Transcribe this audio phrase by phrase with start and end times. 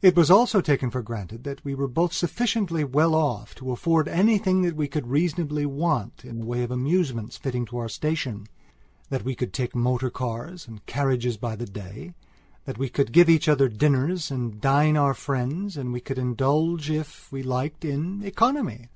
[0.00, 4.06] It was also taken for granted that we were both sufficiently well off to afford
[4.06, 9.24] anything that we could reasonably want in the way of amusements fitting to our stationthat
[9.24, 12.14] we could take motor cars and carriages by the day;
[12.64, 16.88] that we could give each other dinners and dine our friends and we could indulge
[16.88, 18.86] if we liked in economy.